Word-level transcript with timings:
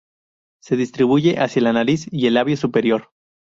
Se 0.63 0.75
distribuye 0.77 1.35
hacia 1.39 1.61
la 1.61 1.73
nariz 1.73 2.07
y 2.11 2.25
el 2.25 2.33
"labio 2.33 2.57
superior". 2.57 3.11